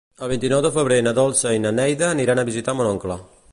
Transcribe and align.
El 0.27 0.29
vint-i-nou 0.29 0.63
de 0.65 0.71
febrer 0.77 0.97
na 1.09 1.13
Dolça 1.19 1.53
i 1.57 1.61
na 1.67 1.75
Neida 1.81 2.09
aniran 2.17 2.41
a 2.45 2.49
visitar 2.51 2.79
mon 2.81 2.93
oncle. 2.97 3.23